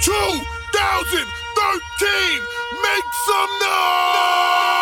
[0.00, 2.40] 2013.
[2.82, 4.79] Make some noise!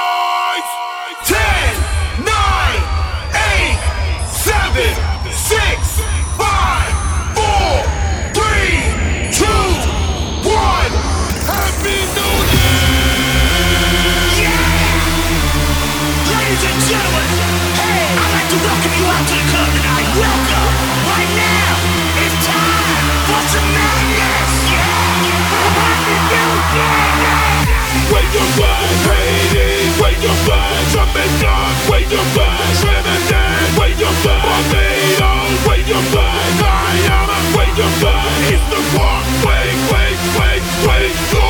[30.29, 34.45] your flags up and down, Wait your flags, and down, Wait your flag.
[34.45, 36.61] Barbados, oh, Wait your flag.
[36.61, 38.53] Guyana, wait your flag.
[38.53, 41.48] It's the park, wait, wait, wait, wait.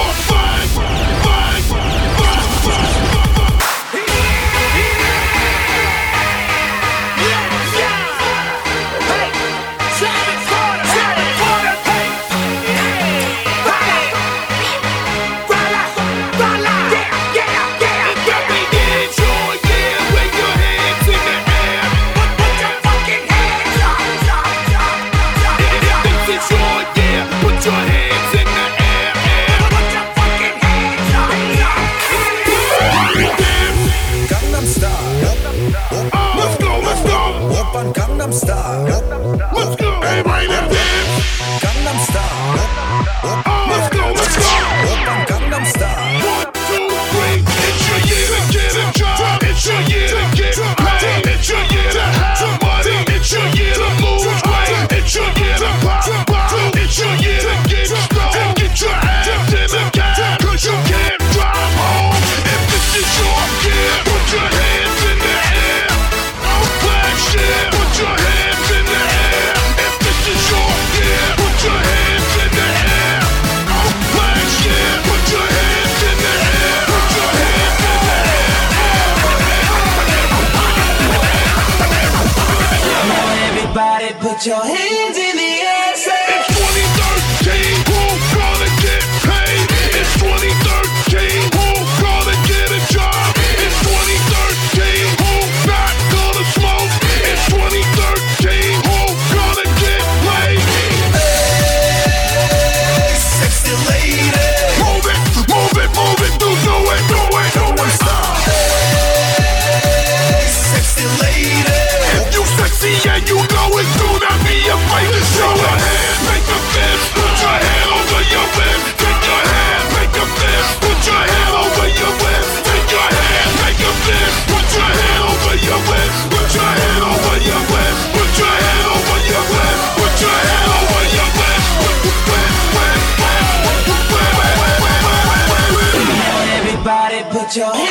[137.57, 137.88] your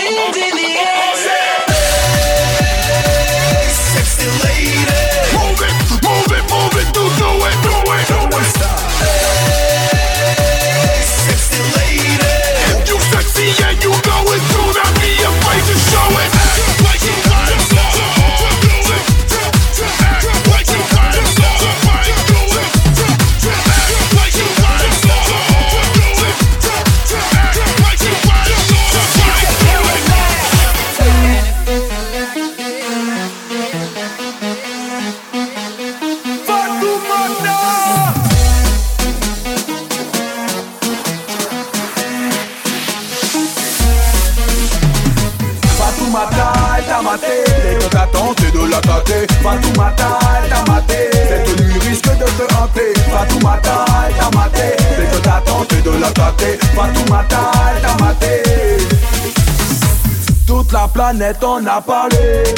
[61.17, 62.56] planète, on a parlé.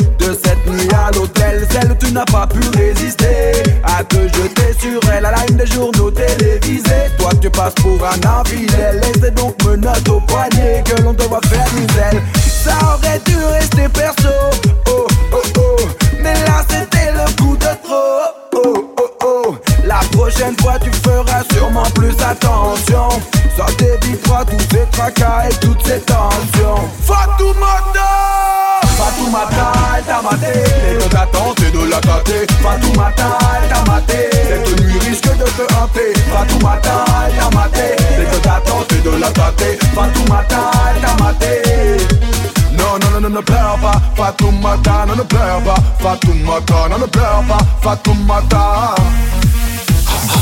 [46.09, 48.95] Fatoumata Non ne pleure pas Fatoumata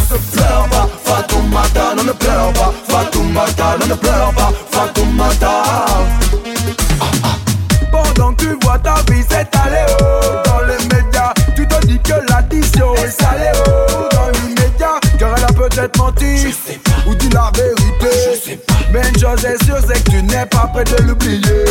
[0.10, 5.64] ne pleure pas, non ne pleure pas, Fatoumata, non ne pleure pas, Fatoumata.
[7.92, 10.06] Pendant que tu vois ta vie s'étaler, oh,
[10.46, 15.38] dans les médias, tu te dis que l'addition est salée, oh, dans les médias, car
[15.38, 17.10] elle a peut-être menti, je sais pas.
[17.10, 18.74] ou dit la vérité, je sais pas.
[18.94, 21.66] mais une chose est sûre, c'est que tu n'es pas prêt de l'oublier.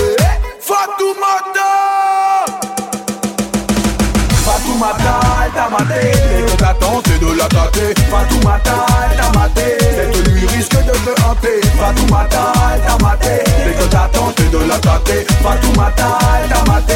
[6.86, 9.76] Tenté de la tâter Fatoumata, elle t'a maté.
[9.80, 11.60] Cette nuit risque de te hanter.
[11.76, 13.42] Fatoumata, elle t'a maté.
[13.66, 16.94] Et que t'as tenté de la tâter Fatoumata, elle t'a maté.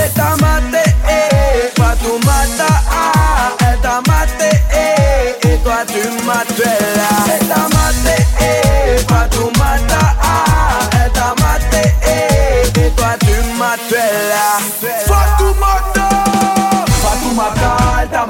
[0.00, 7.34] Elle t'a maté, eh, Fatoumata ah, Elle t'a maté, eh, et toi tu m'appelles là.
[7.34, 7.48] Elle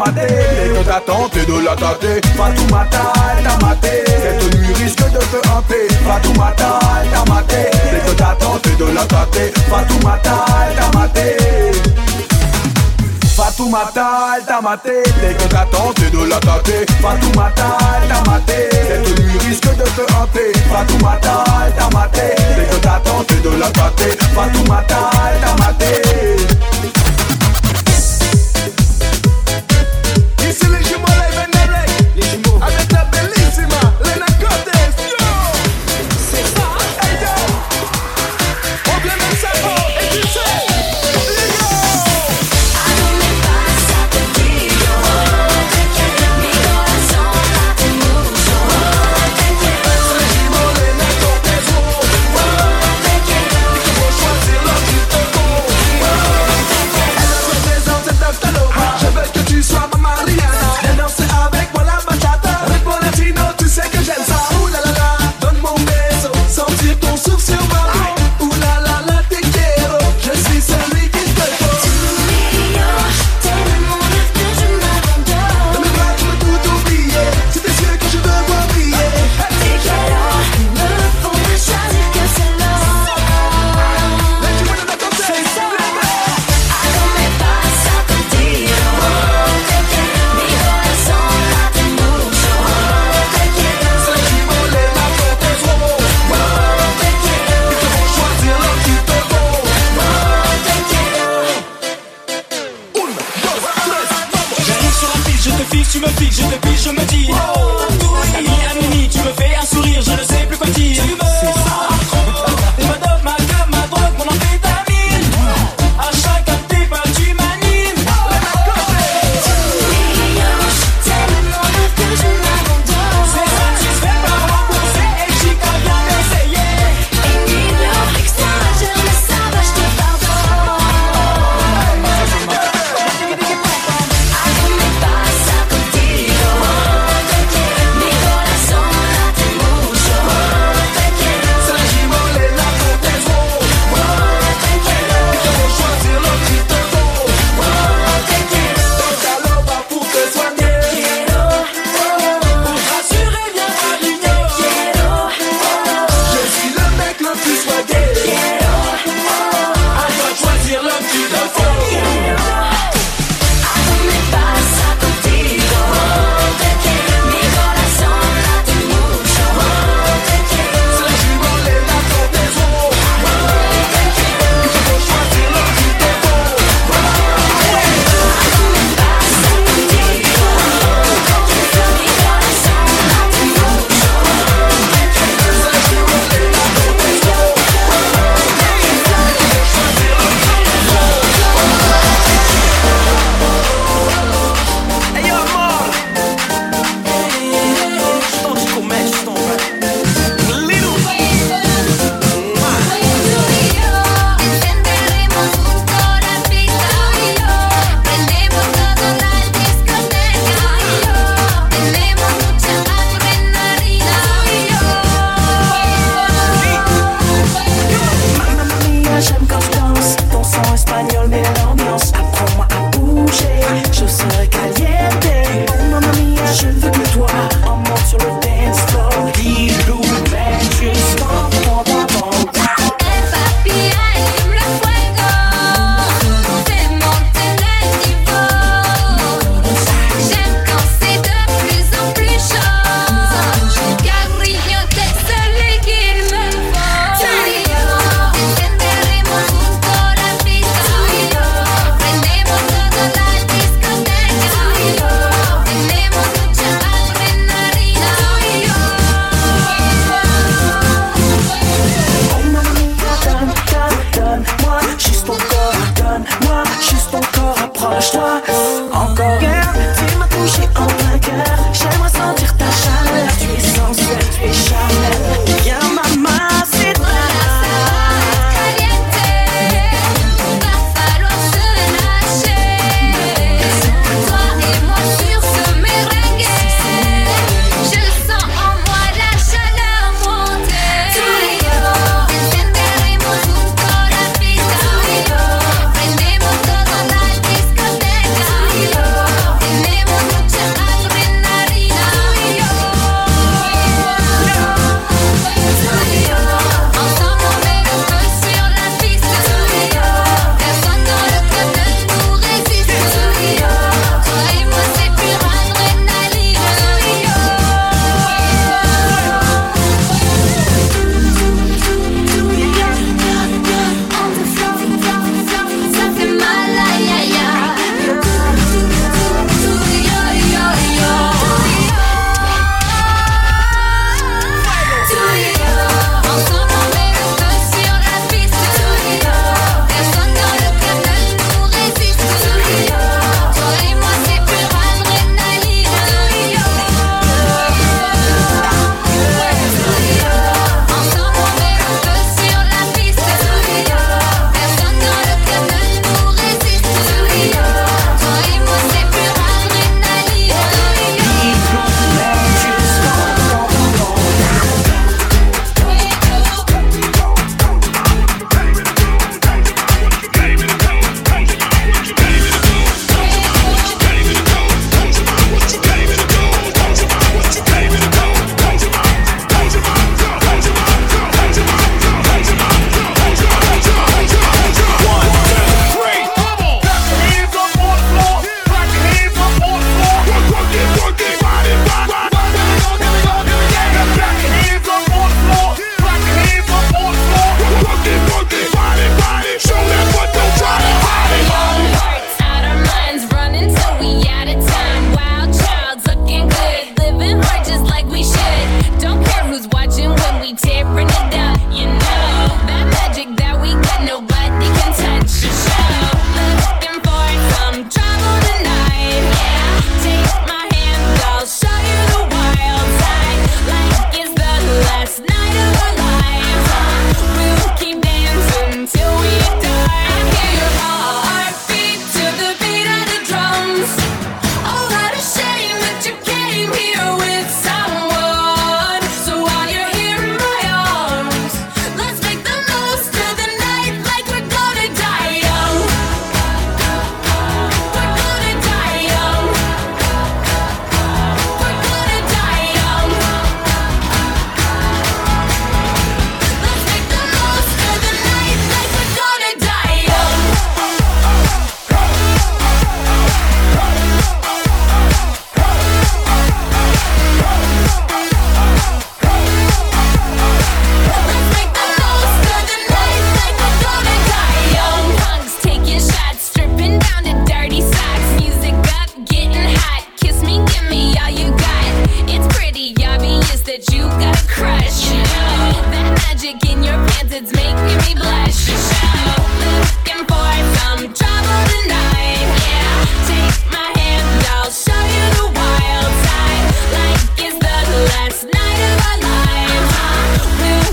[0.05, 0.27] maté.
[0.65, 4.05] Et que t'as tenté de la tâter Fatoumata, elle t'a maté.
[4.07, 5.89] Cette nuit risque de te hanter.
[6.07, 7.63] Fatoumata, elle t'a maté.
[7.95, 11.37] Et que t'as tenté de la tâter Fatoumata, elle t'a maté.
[13.37, 15.03] Fatoumata, elle t'a maté.
[15.21, 18.69] Dès que t'as tenté de la tâter Fatoumata, elle t'a maté.
[18.89, 20.53] Cette nuit risque de te hanter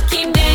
[0.10, 0.47] 決め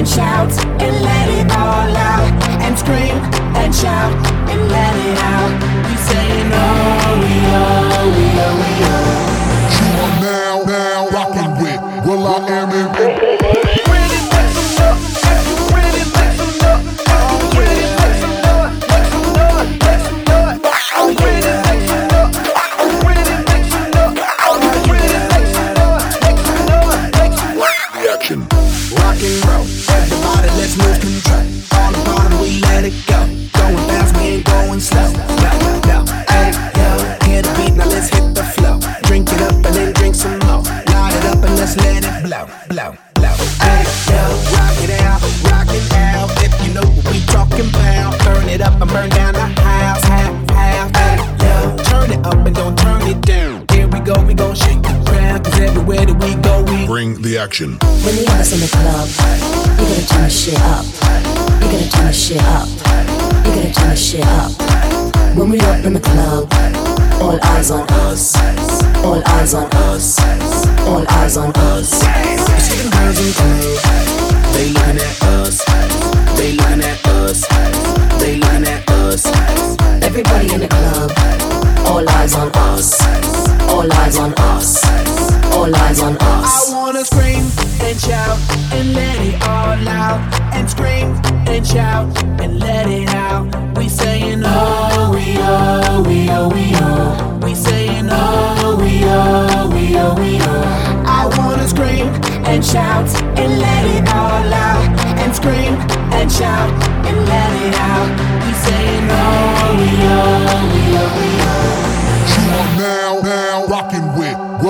[0.00, 3.18] and shout and let it all out and scream
[3.54, 4.39] and shout.
[87.82, 88.38] and shout
[88.72, 90.20] and let it all out
[90.54, 91.08] and scream
[91.48, 92.06] and shout
[92.40, 93.46] and let it out.
[93.76, 97.38] We saying oh we oh we oh we oh.
[97.42, 101.04] We saying oh we oh we oh we oh.
[101.06, 102.08] I wanna scream
[102.46, 105.74] and shout and let it all out and scream
[106.12, 106.70] and shout
[107.06, 108.10] and let it out.
[108.44, 111.70] We saying oh we oh we oh we oh.
[112.30, 113.09] You are now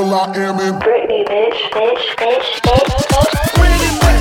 [0.01, 3.55] will I am in Britney, bitch, bitch, bitch, bitch, bitch.
[3.55, 4.20] Britney, bitch.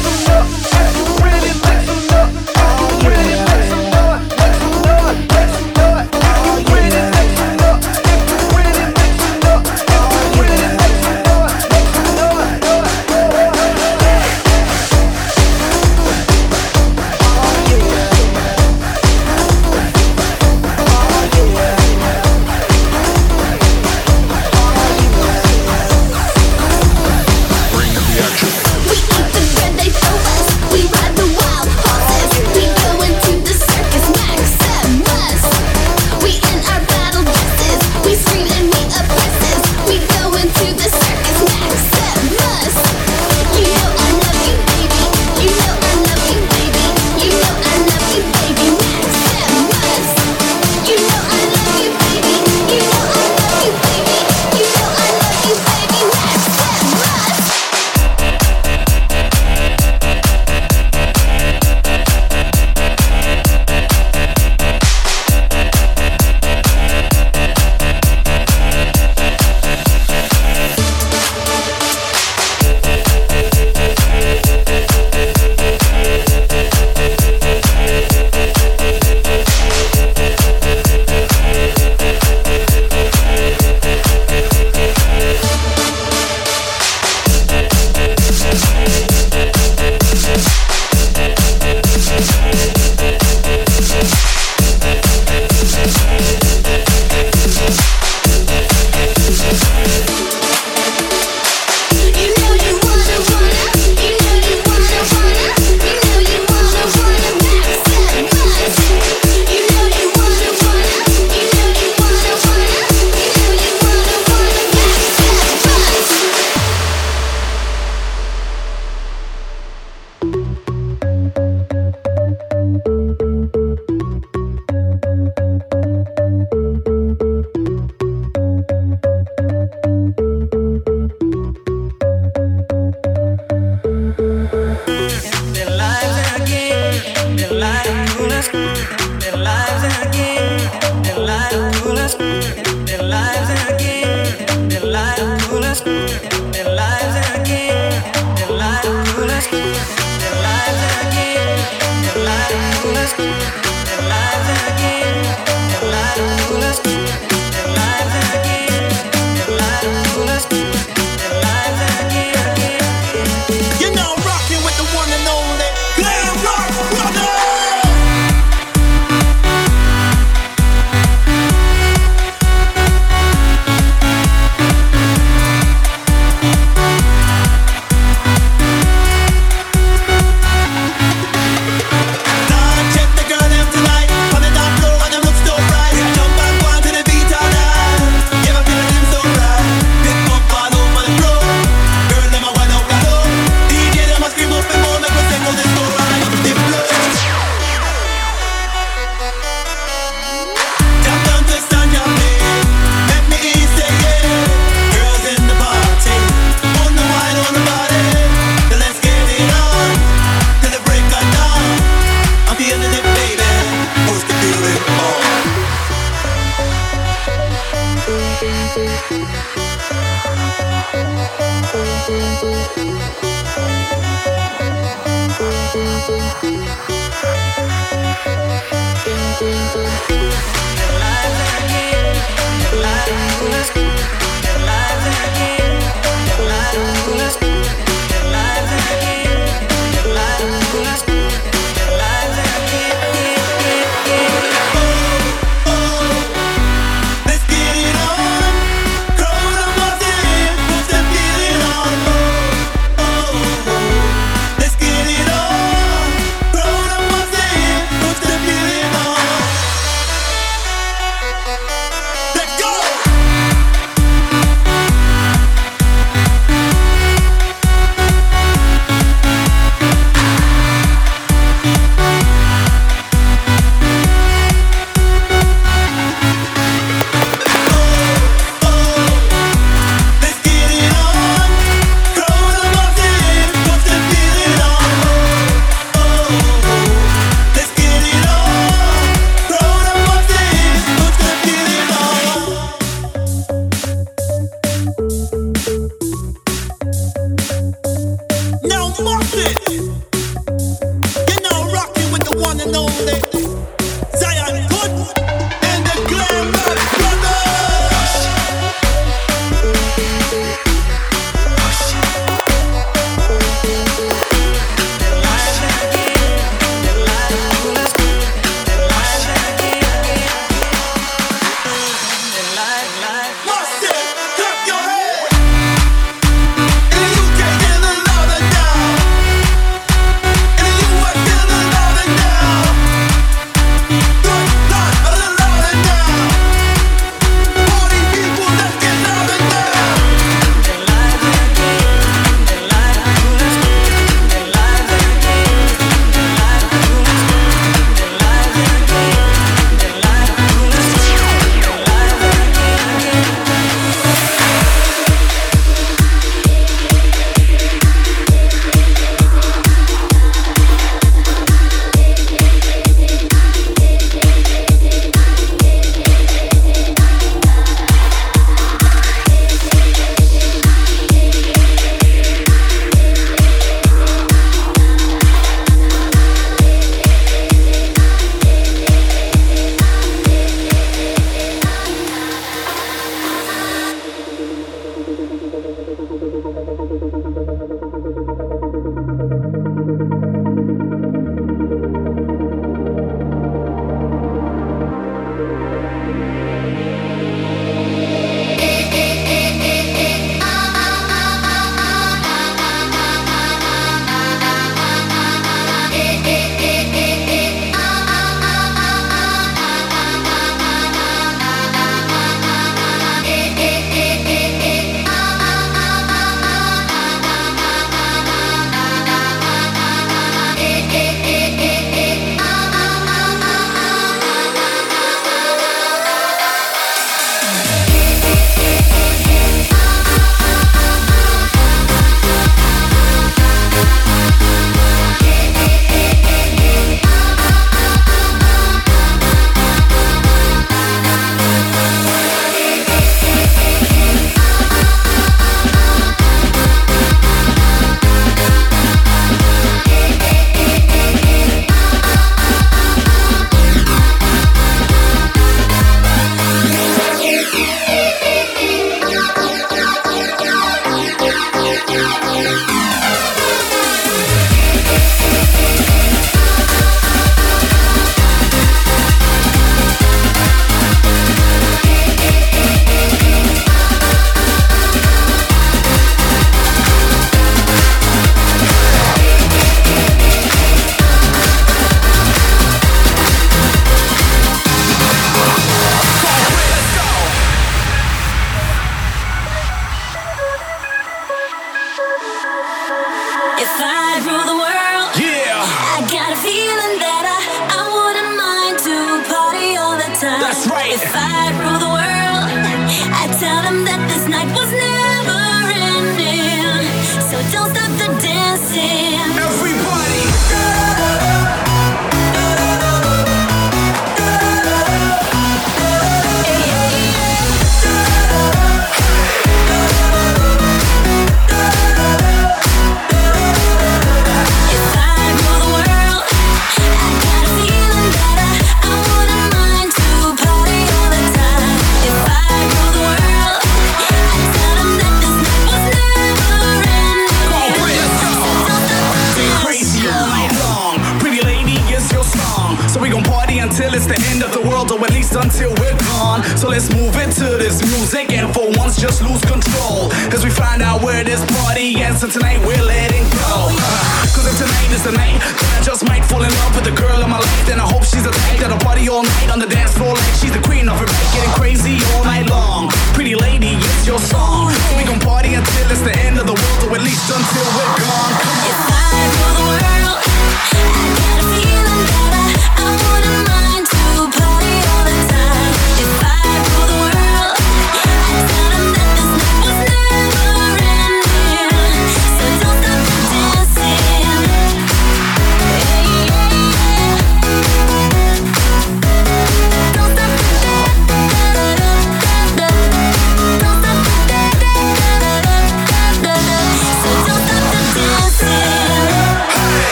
[544.10, 546.42] the end of the world, or at least until we're gone.
[546.58, 550.10] So let's move into this music and for once just lose control.
[550.34, 553.70] As we find out where this party ends, and tonight we're letting go.
[554.34, 556.96] Cause if tonight is the night, then I just might fall in love with the
[556.98, 557.66] girl of my life.
[557.70, 560.36] Then I hope she's a type that'll party all night on the dance floor like
[560.42, 562.90] she's the queen of her bed, getting crazy all night long.
[563.14, 564.74] Pretty lady, it's your song.
[564.98, 567.94] We gon' party until it's the end of the world, or at least until we're
[568.02, 568.59] gone.